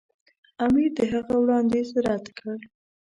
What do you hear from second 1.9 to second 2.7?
رد کړ.